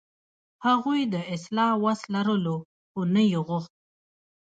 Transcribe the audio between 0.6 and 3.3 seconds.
هغوی د اصلاح وس لرلو، خو نه